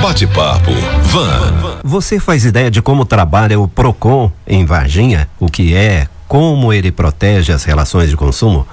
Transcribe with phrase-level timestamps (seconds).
[0.00, 0.70] Bate-papo
[1.02, 1.80] Van.
[1.82, 5.28] Você faz ideia de como trabalha o Procon em Varginha?
[5.40, 6.06] O que é?
[6.28, 8.66] Como ele protege as relações de consumo?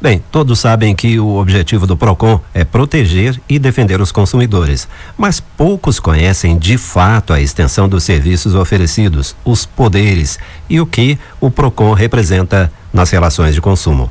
[0.00, 4.88] Bem, todos sabem que o objetivo do PROCON é proteger e defender os consumidores,
[5.18, 10.38] mas poucos conhecem de fato a extensão dos serviços oferecidos, os poderes
[10.70, 14.10] e o que o PROCON representa nas relações de consumo.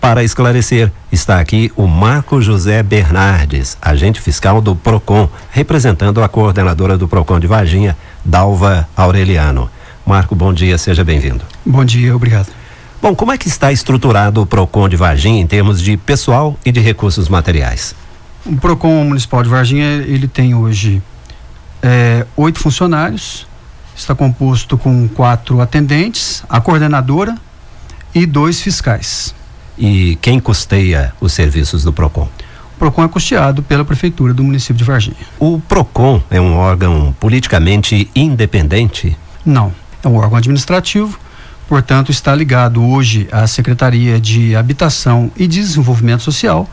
[0.00, 6.96] Para esclarecer, está aqui o Marco José Bernardes, agente fiscal do PROCON, representando a coordenadora
[6.96, 9.68] do PROCON de Varginha, Dalva Aureliano.
[10.06, 11.44] Marco, bom dia, seja bem-vindo.
[11.66, 12.46] Bom dia, obrigado.
[13.02, 16.70] Bom, como é que está estruturado o PROCON de Varginha em termos de pessoal e
[16.70, 17.94] de recursos materiais?
[18.46, 21.02] O PROCON Municipal de Varginha, ele tem hoje
[21.82, 23.48] é, oito funcionários,
[23.96, 27.34] está composto com quatro atendentes, a coordenadora
[28.14, 29.34] e dois fiscais.
[29.78, 32.28] E quem custeia os serviços do PROCON?
[32.74, 35.16] O PROCON é custeado pela Prefeitura do município de Varginha.
[35.38, 39.16] O PROCON é um órgão politicamente independente?
[39.44, 41.18] Não, é um órgão administrativo
[41.68, 46.66] portanto, está ligado hoje à Secretaria de Habitação e Desenvolvimento Social,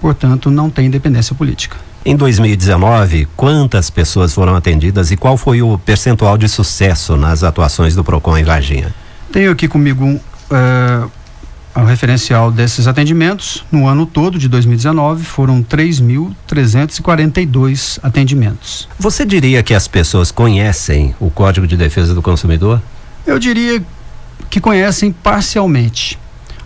[0.00, 1.76] portanto, não tem independência política.
[2.04, 7.94] Em 2019, quantas pessoas foram atendidas e qual foi o percentual de sucesso nas atuações
[7.94, 8.94] do PROCON em Varginha?
[9.32, 11.10] Tenho aqui comigo um, uh,
[11.74, 13.64] o referencial desses atendimentos.
[13.72, 18.86] No ano todo de 2019, foram 3.342 atendimentos.
[18.98, 22.80] Você diria que as pessoas conhecem o Código de Defesa do Consumidor?
[23.26, 23.82] Eu diria
[24.50, 26.18] que conhecem parcialmente.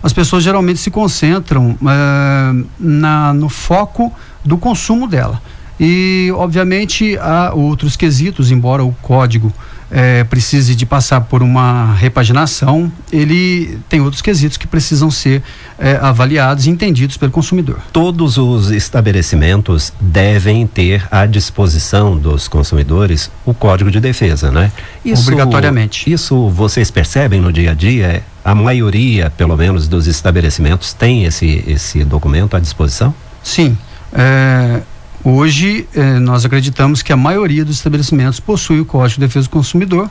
[0.02, 4.12] As pessoas geralmente se concentram uh, na, no foco
[4.44, 5.40] do consumo dela.
[5.78, 9.52] E, obviamente, há outros quesitos, embora o código
[9.90, 15.42] é, precise de passar por uma repaginação, ele tem outros quesitos que precisam ser
[15.78, 17.78] é, avaliados e entendidos pelo consumidor.
[17.92, 24.72] Todos os estabelecimentos devem ter à disposição dos consumidores o código de defesa, né?
[25.04, 26.10] Isso, Obrigatoriamente.
[26.12, 28.22] Isso vocês percebem no dia a dia?
[28.44, 33.14] A maioria, pelo menos, dos estabelecimentos tem esse, esse documento à disposição?
[33.42, 33.76] Sim.
[34.12, 34.82] É,
[35.28, 39.50] Hoje, eh, nós acreditamos que a maioria dos estabelecimentos possui o Código de Defesa do
[39.50, 40.08] Consumidor,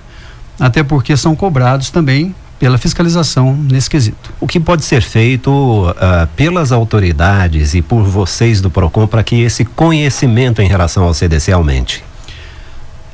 [0.59, 4.33] até porque são cobrados também pela fiscalização nesse quesito.
[4.41, 9.41] O que pode ser feito uh, pelas autoridades e por vocês do PROCON para que
[9.41, 12.03] esse conhecimento em relação ao CDC aumente?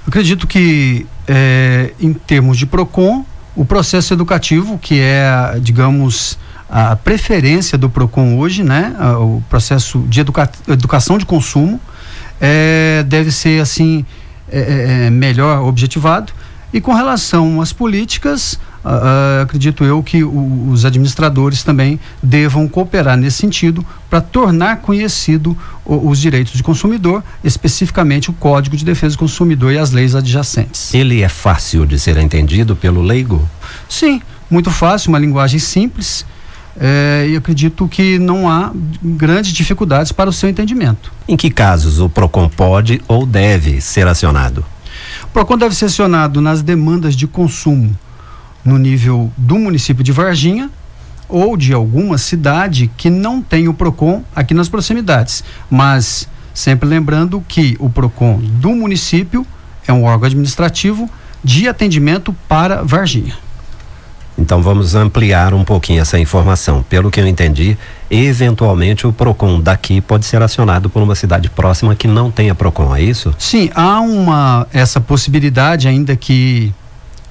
[0.07, 3.23] Acredito que, eh, em termos de PROCON,
[3.55, 8.95] o processo educativo, que é, digamos, a preferência do PROCON hoje, né?
[9.19, 11.79] O processo de educa educação de consumo
[12.41, 14.03] é, deve ser assim
[14.51, 16.33] é, é, é melhor objetivado.
[16.73, 18.53] E com relação às políticas,
[18.83, 24.77] uh, uh, acredito eu que o, os administradores também devam cooperar nesse sentido para tornar
[24.77, 29.91] conhecido o, os direitos do consumidor, especificamente o Código de Defesa do Consumidor e as
[29.91, 30.93] leis adjacentes.
[30.93, 33.47] Ele é fácil de ser entendido pelo leigo?
[33.89, 36.25] Sim, muito fácil, uma linguagem simples
[36.79, 38.71] é, e acredito que não há
[39.03, 41.11] grandes dificuldades para o seu entendimento.
[41.27, 44.65] Em que casos o PROCON pode ou deve ser acionado?
[45.23, 47.95] O PROCON deve ser acionado nas demandas de consumo
[48.63, 50.69] no nível do município de Varginha
[51.27, 55.43] ou de alguma cidade que não tem o PROCON aqui nas proximidades.
[55.69, 59.45] Mas sempre lembrando que o PROCON do município
[59.87, 61.09] é um órgão administrativo
[61.43, 63.35] de atendimento para Varginha.
[64.37, 66.83] Então vamos ampliar um pouquinho essa informação.
[66.83, 67.77] Pelo que eu entendi,
[68.09, 72.95] eventualmente o PROCON daqui pode ser acionado por uma cidade próxima que não tenha PROCON,
[72.95, 73.33] é isso?
[73.37, 76.73] Sim, há uma essa possibilidade ainda que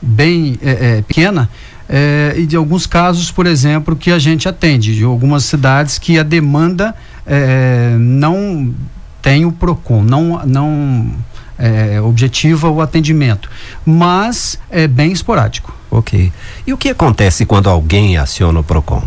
[0.00, 1.48] bem é, é, pequena
[1.88, 6.18] é, e de alguns casos, por exemplo, que a gente atende, de algumas cidades que
[6.18, 6.94] a demanda
[7.26, 8.72] é, não
[9.20, 11.12] tem o PROCON, não, não
[11.60, 13.50] é, objetiva o atendimento,
[13.84, 15.74] mas é bem esporádico.
[15.90, 16.32] Ok.
[16.66, 19.02] E o que acontece quando alguém aciona o PROCON?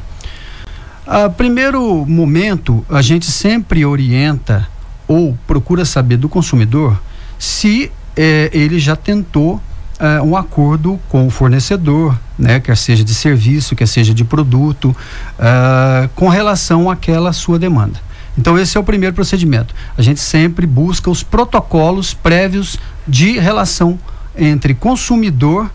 [1.05, 4.67] A primeiro momento, a gente sempre orienta
[5.07, 7.01] ou procura saber do consumidor
[7.37, 9.59] se é, ele já tentou
[9.99, 14.95] é, um acordo com o fornecedor, né, quer seja de serviço, quer seja de produto,
[15.38, 17.99] é, com relação àquela sua demanda.
[18.38, 19.74] Então, esse é o primeiro procedimento.
[19.97, 24.00] A gente sempre busca os protocolos prévios de relação
[24.35, 25.69] entre consumidor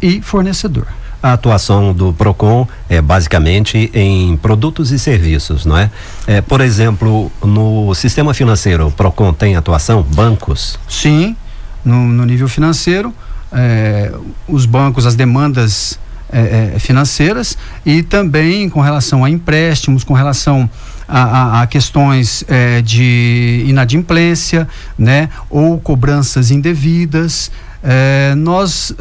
[0.00, 0.86] e fornecedor.
[1.22, 5.90] A atuação do PROCON é basicamente em produtos e serviços, não é?
[6.26, 10.02] é por exemplo, no sistema financeiro, o PROCON tem atuação?
[10.02, 10.78] Bancos?
[10.86, 11.34] Sim,
[11.82, 13.10] no, no nível financeiro,
[13.50, 14.12] é,
[14.46, 15.98] os bancos, as demandas
[16.30, 17.56] é, é, financeiras
[17.86, 20.68] e também com relação a empréstimos, com relação
[21.06, 24.68] a, a, a questões é, de inadimplência,
[24.98, 27.50] né, ou cobranças indevidas.
[27.82, 28.94] É, nós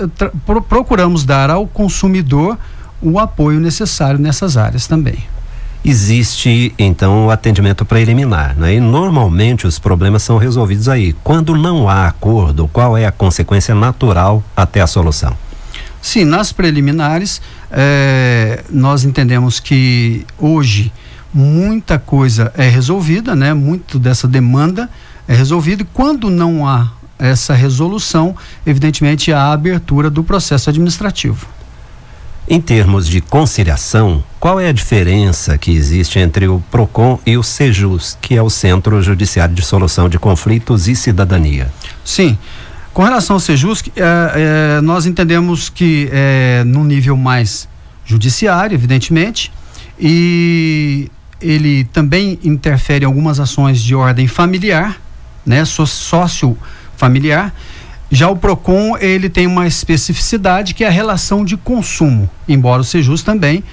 [0.45, 2.57] pro, procuramos dar ao consumidor
[3.01, 5.23] o apoio necessário nessas áreas também
[5.83, 8.75] existe então o atendimento preliminar, né?
[8.75, 11.13] E normalmente os problemas são resolvidos aí.
[11.23, 15.35] Quando não há acordo, qual é a consequência natural até a solução?
[16.01, 17.41] Sim, nas preliminares
[17.71, 20.91] é, nós entendemos que hoje
[21.33, 23.53] muita coisa é resolvida, né?
[23.53, 24.89] Muito dessa demanda
[25.27, 28.35] é resolvida e quando não há essa resolução,
[28.65, 31.47] evidentemente há a abertura do processo administrativo.
[32.47, 37.43] Em termos de conciliação, qual é a diferença que existe entre o PROCON e o
[37.43, 41.71] SEJUS, que é o Centro Judiciário de Solução de Conflitos e Cidadania?
[42.03, 42.37] Sim.
[42.93, 47.67] Com relação ao SEJUS, é, é, nós entendemos que é no nível mais
[48.05, 49.49] judiciário, evidentemente,
[49.97, 51.09] e
[51.43, 54.99] ele também interfere em algumas ações de ordem familiar,
[55.45, 56.57] né, sócio
[56.95, 57.53] familiar,
[58.09, 62.85] já o Procon, ele tem uma especificidade que é a relação de consumo, embora o
[62.85, 63.63] Sejus também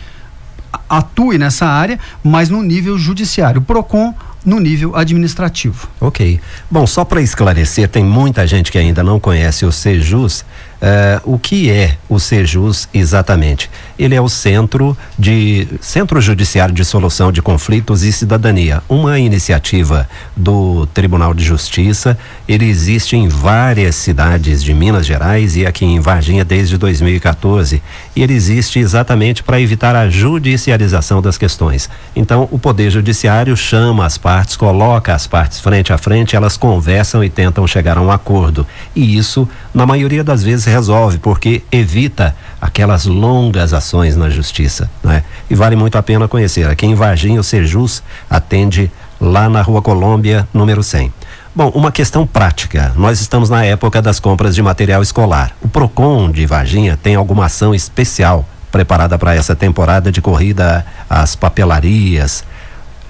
[0.88, 3.61] atue nessa área, mas no nível judiciário.
[3.61, 4.14] O Procon
[4.44, 5.88] no nível administrativo.
[6.00, 6.40] Ok.
[6.70, 10.44] Bom, só para esclarecer, tem muita gente que ainda não conhece o Sejus.
[10.81, 13.71] Uh, o que é o Sejus exatamente?
[13.99, 20.09] Ele é o Centro de Centro Judiciário de Solução de Conflitos e Cidadania, uma iniciativa
[20.35, 22.17] do Tribunal de Justiça.
[22.49, 27.82] Ele existe em várias cidades de Minas Gerais e aqui em Varginha desde 2014.
[28.17, 31.91] E ele existe exatamente para evitar a judicialização das questões.
[32.17, 37.23] Então, o Poder Judiciário chama as partes, coloca as partes frente a frente, elas conversam
[37.23, 38.67] e tentam chegar a um acordo.
[38.97, 44.90] E isso, na maioria das vezes, resolve, porque evita aquelas longas ações na justiça.
[45.02, 45.22] Né?
[45.49, 46.69] E vale muito a pena conhecer.
[46.69, 48.90] Aqui em Varginha, o Sejus atende
[49.20, 51.12] lá na Rua Colômbia, número 100.
[51.55, 52.93] Bom, uma questão prática.
[52.96, 55.52] Nós estamos na época das compras de material escolar.
[55.61, 61.34] O Procon de Varginha tem alguma ação especial preparada para essa temporada de corrida às
[61.34, 62.44] papelarias,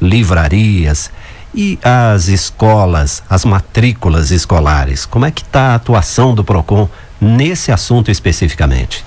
[0.01, 1.11] livrarias
[1.55, 5.05] e as escolas, as matrículas escolares.
[5.05, 6.89] Como é que está a atuação do Procon
[7.21, 9.05] nesse assunto especificamente?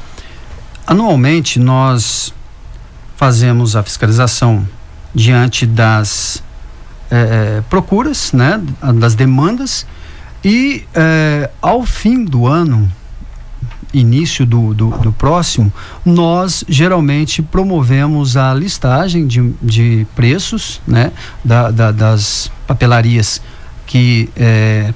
[0.86, 2.34] Anualmente nós
[3.16, 4.68] fazemos a fiscalização
[5.14, 6.44] diante das
[7.10, 8.60] eh, eh, procuras, né,
[8.96, 9.86] das demandas
[10.44, 12.92] e eh, ao fim do ano,
[13.94, 15.72] início do, do, do, próximo,
[16.04, 21.12] nós geralmente promovemos a listagem de, de preços, né,
[21.46, 23.40] da, da, das papelarias
[23.86, 24.28] que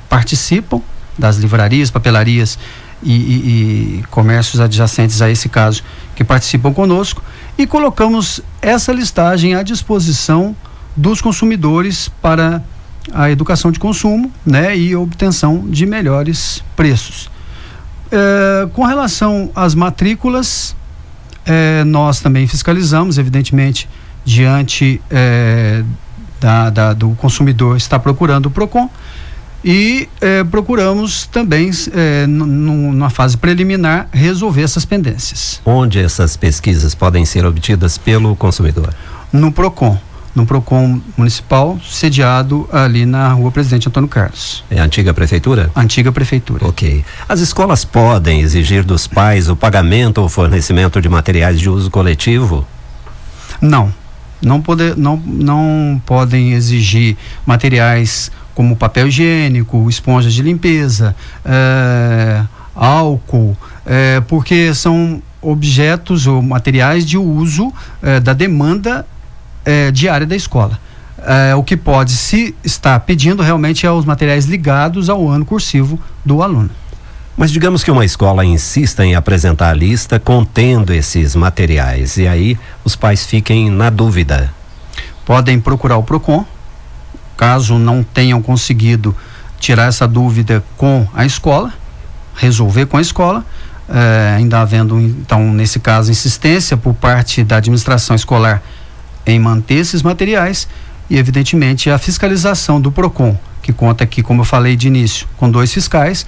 [0.09, 0.81] participam,
[1.15, 2.57] das livrarias, papelarias
[3.01, 5.83] e, e, e comércios adjacentes a esse caso
[6.15, 7.23] que participam conosco
[7.57, 10.55] e colocamos essa listagem à disposição
[10.95, 12.63] dos consumidores para
[13.13, 17.29] a educação de consumo né, e obtenção de melhores preços.
[18.11, 20.75] É, com relação às matrículas,
[21.45, 23.87] é, nós também fiscalizamos, evidentemente,
[24.25, 25.83] diante é,
[26.39, 28.89] da, da, do consumidor estar procurando o PROCON
[29.67, 35.59] e eh, procuramos também, eh, numa fase preliminar, resolver essas pendências.
[35.65, 38.93] Onde essas pesquisas podem ser obtidas pelo consumidor?
[39.33, 39.97] No PROCON.
[40.33, 44.63] No PROCON municipal, sediado ali na rua Presidente Antônio Carlos.
[44.71, 45.69] É a antiga prefeitura?
[45.75, 46.65] Antiga prefeitura.
[46.65, 47.03] Ok.
[47.27, 52.65] As escolas podem exigir dos pais o pagamento ou fornecimento de materiais de uso coletivo?
[53.59, 53.93] Não.
[54.41, 63.55] Não, poder, não, não podem exigir materiais como papel higiênico, esponjas de limpeza, é, álcool,
[63.85, 67.71] é, porque são objetos ou materiais de uso
[68.01, 69.05] é, da demanda
[69.93, 70.79] diária da escola.
[71.57, 76.41] o que pode se estar pedindo realmente é os materiais ligados ao ano cursivo do
[76.41, 76.69] aluno.
[77.35, 82.57] Mas digamos que uma escola insista em apresentar a lista contendo esses materiais e aí
[82.85, 84.53] os pais fiquem na dúvida.
[85.25, 86.45] Podem procurar o PROCON,
[87.37, 89.15] caso não tenham conseguido
[89.59, 91.71] tirar essa dúvida com a escola,
[92.35, 93.45] resolver com a escola,
[93.89, 98.61] eh, ainda havendo, então, nesse caso, insistência por parte da administração escolar
[99.25, 100.67] em manter esses materiais
[101.09, 105.49] e, evidentemente, a fiscalização do PROCON, que conta aqui, como eu falei de início, com
[105.49, 106.25] dois fiscais,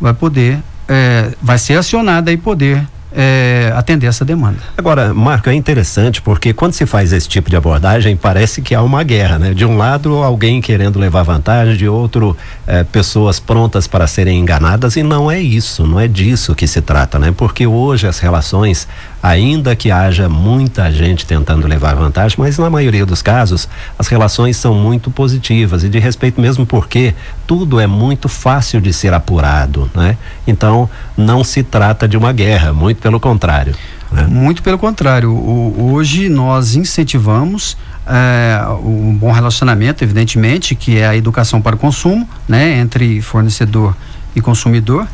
[0.00, 0.58] vai poder,
[0.88, 4.58] eh, vai ser acionada e poder é, atender essa demanda.
[4.76, 8.82] Agora, Marco, é interessante porque quando se faz esse tipo de abordagem, parece que há
[8.82, 9.54] uma guerra, né?
[9.54, 14.96] De um lado, alguém querendo levar vantagem, de outro, é, pessoas prontas para serem enganadas,
[14.96, 17.32] e não é isso, não é disso que se trata, né?
[17.36, 18.88] Porque hoje as relações,
[19.24, 23.66] ainda que haja muita gente tentando levar vantagem, mas na maioria dos casos,
[23.98, 27.14] as relações são muito positivas e de respeito mesmo porque
[27.46, 30.18] tudo é muito fácil de ser apurado, né?
[30.46, 33.74] Então, não se trata de uma guerra, muito pelo contrário.
[34.12, 34.26] Né?
[34.28, 35.30] Muito pelo contrário.
[35.30, 41.78] O, hoje nós incentivamos é, um bom relacionamento, evidentemente, que é a educação para o
[41.78, 43.96] consumo, né, entre fornecedor
[44.36, 45.06] e consumidor,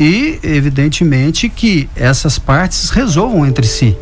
[0.00, 3.94] e evidentemente que essas partes resolvam entre si.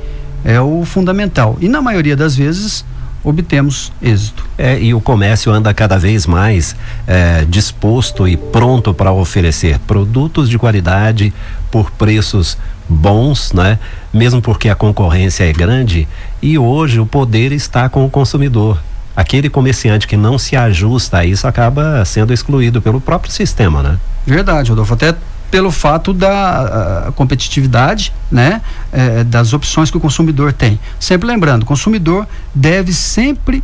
[0.45, 1.59] É o fundamental.
[1.61, 2.85] E na maioria das vezes
[3.25, 4.47] obtemos êxito.
[4.57, 10.49] É, e o comércio anda cada vez mais é, disposto e pronto para oferecer produtos
[10.49, 11.35] de qualidade
[11.69, 12.57] por preços
[12.89, 13.81] bons, né?
[14.15, 16.07] Mesmo porque a concorrência é grande
[16.41, 18.81] e hoje o poder está com o consumidor.
[19.17, 23.99] Aquele comerciante que não se ajusta a isso acaba sendo excluído pelo próprio sistema, né?
[24.25, 24.95] Verdade, Rodolfo.
[24.95, 25.15] Até
[25.51, 28.61] pelo fato da competitividade, né,
[28.93, 30.79] é, das opções que o consumidor tem.
[31.01, 33.63] Sempre lembrando, o consumidor deve sempre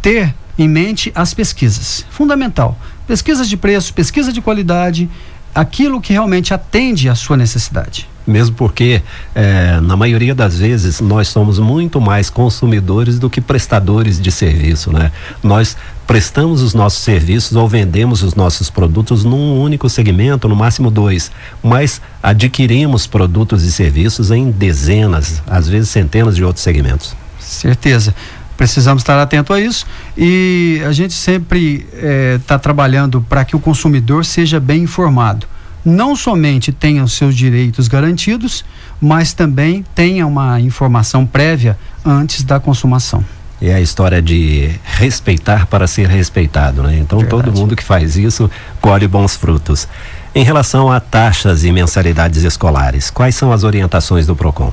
[0.00, 2.04] ter em mente as pesquisas.
[2.10, 2.78] Fundamental.
[3.06, 5.08] Pesquisas de preço, pesquisa de qualidade,
[5.54, 9.02] aquilo que realmente atende à sua necessidade mesmo porque
[9.34, 14.92] é, na maioria das vezes nós somos muito mais consumidores do que prestadores de serviço,
[14.92, 15.10] né?
[15.42, 20.90] Nós prestamos os nossos serviços ou vendemos os nossos produtos num único segmento, no máximo
[20.90, 21.30] dois,
[21.62, 27.16] mas adquirimos produtos e serviços em dezenas, às vezes centenas de outros segmentos.
[27.40, 28.14] Certeza
[28.58, 31.86] precisamos estar atento a isso e a gente sempre
[32.34, 35.46] está eh, trabalhando para que o consumidor seja bem informado
[35.88, 38.64] não somente tenha os seus direitos garantidos,
[39.00, 43.24] mas também tenha uma informação prévia antes da consumação.
[43.60, 46.96] É a história de respeitar para ser respeitado, né?
[46.98, 47.42] Então Verdade.
[47.42, 48.48] todo mundo que faz isso
[48.80, 49.88] colhe bons frutos.
[50.32, 54.72] Em relação a taxas e mensalidades escolares, quais são as orientações do Procon?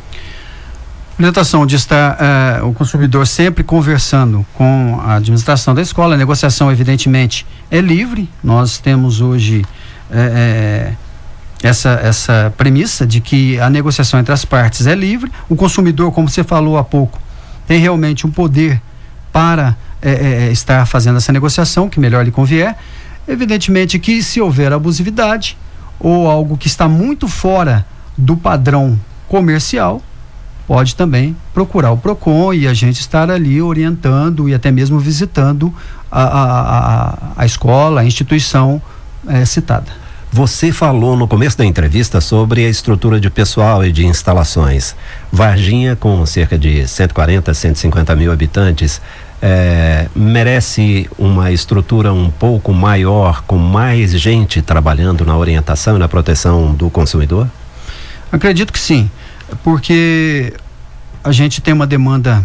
[1.17, 6.13] Orientação de estar eh, o consumidor sempre conversando com a administração da escola.
[6.13, 8.29] A negociação, evidentemente, é livre.
[8.43, 9.65] Nós temos hoje
[10.11, 10.91] é,
[11.63, 16.29] essa, essa premissa de que a negociação entre as partes é livre, o consumidor, como
[16.29, 17.19] você falou há pouco,
[17.67, 18.81] tem realmente um poder
[19.31, 20.11] para é,
[20.47, 22.75] é, estar fazendo essa negociação, que melhor lhe convier.
[23.27, 25.57] Evidentemente que se houver abusividade
[25.99, 27.85] ou algo que está muito fora
[28.17, 30.01] do padrão comercial,
[30.67, 35.73] pode também procurar o PROCON e a gente estar ali orientando e até mesmo visitando
[36.11, 38.81] a, a, a, a escola, a instituição
[39.27, 40.04] é, citada.
[40.35, 44.93] Você falou no começo da entrevista sobre a estrutura de pessoal e de instalações.
[45.31, 49.01] Varginha, com cerca de 140, 150 mil habitantes,
[49.41, 56.09] é, merece uma estrutura um pouco maior, com mais gente trabalhando na orientação e na
[56.09, 57.49] proteção do consumidor?
[58.29, 59.09] Acredito que sim,
[59.63, 60.51] porque
[61.23, 62.43] a gente tem uma demanda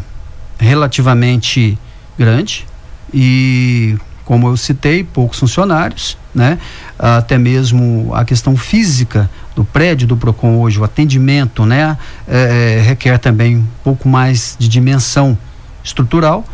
[0.61, 1.77] relativamente
[2.17, 2.65] grande
[3.13, 3.99] e
[4.31, 6.57] como eu citei, poucos funcionários, né?
[6.97, 11.99] Até mesmo a questão física do prédio do Procon hoje, o atendimento, né?
[12.29, 15.37] É, é, requer também um pouco mais de dimensão
[15.83, 16.45] estrutural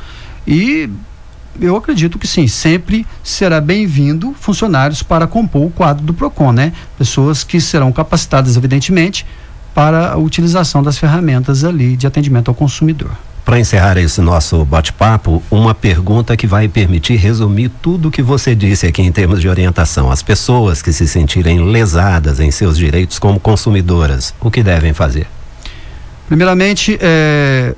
[0.47, 0.89] e
[1.61, 6.73] eu acredito que sim, sempre será bem-vindo funcionários para compor o quadro do Procon, né?
[6.97, 9.27] Pessoas que serão capacitadas, evidentemente,
[9.75, 13.11] para a utilização das ferramentas ali de atendimento ao consumidor.
[13.47, 18.57] Para encerrar esse nosso bate-papo, uma pergunta que vai permitir resumir tudo o que você
[18.57, 20.11] disse aqui em termos de orientação.
[20.11, 25.29] As pessoas que se sentirem lesadas em seus direitos como consumidoras, o que devem fazer?
[26.27, 27.77] Primeiramente, é,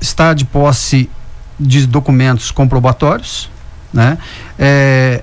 [0.00, 1.08] estar de posse
[1.58, 3.48] de documentos comprobatórios,
[3.92, 4.18] né?
[4.58, 5.22] É,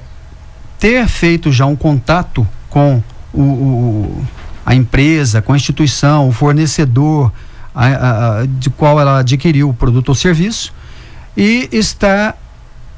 [0.79, 3.03] ter feito já um contato com
[3.33, 4.25] o, o,
[4.65, 7.29] a empresa, com a instituição, o fornecedor,
[7.73, 10.73] a, a, de qual ela adquiriu o produto ou serviço
[11.35, 12.35] e está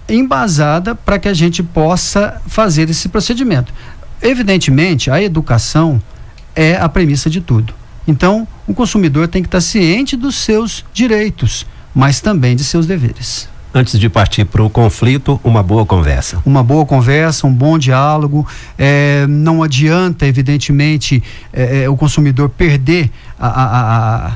[0.09, 3.73] embasada para que a gente possa fazer esse procedimento.
[4.21, 6.01] Evidentemente, a educação
[6.55, 7.73] é a premissa de tudo.
[8.07, 13.47] Então, o consumidor tem que estar ciente dos seus direitos, mas também de seus deveres.
[13.75, 16.39] Antes de partir para o conflito, uma boa conversa.
[16.45, 18.47] Uma boa conversa, um bom diálogo.
[18.77, 24.31] É, não adianta, evidentemente, é, é o consumidor perder a, a, a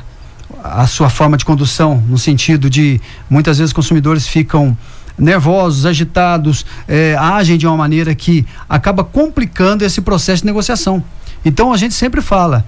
[0.72, 4.76] a sua forma de condução, no sentido de muitas vezes consumidores ficam
[5.18, 11.02] nervosos, agitados, é, agem de uma maneira que acaba complicando esse processo de negociação.
[11.44, 12.64] Então a gente sempre fala,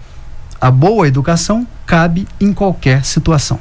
[0.61, 3.59] a boa educação cabe em qualquer situação.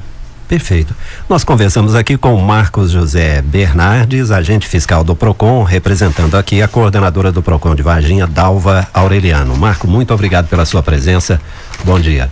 [0.48, 0.96] Perfeito.
[1.29, 7.31] Nós conversamos aqui com Marcos José Bernardes, agente fiscal do PROCON, representando aqui a coordenadora
[7.31, 9.55] do PROCON de Varginha, Dalva Aureliano.
[9.55, 11.39] Marco, muito obrigado pela sua presença.
[11.86, 12.31] Bom dia.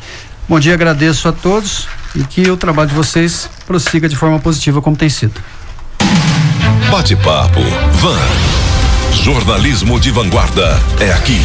[0.50, 1.88] Bom dia, agradeço a todos
[2.18, 5.40] e que o trabalho de vocês prossiga de forma positiva como tem sido.
[6.90, 7.62] Bate-papo.
[7.94, 8.20] Van.
[9.24, 11.40] Jornalismo de vanguarda é aqui.